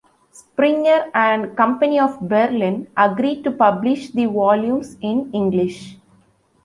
[0.31, 5.95] Springer and Company of Berlin agreed to publish the volumes in English.